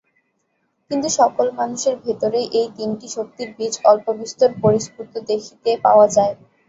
কিন্তু 0.91 1.07
সকল 1.19 1.45
মানুষের 1.59 1.95
ভিতরেই 2.05 2.47
এই 2.59 2.67
তিনটি 2.77 3.07
শক্তির 3.15 3.49
বীজ 3.57 3.73
অল্পবিস্তর 3.85 4.49
পরিস্ফুট 4.63 5.09
দেখিতে 5.29 5.71
পাওয়া 5.85 6.07
যায়। 6.15 6.33